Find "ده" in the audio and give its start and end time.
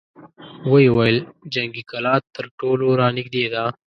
3.53-3.63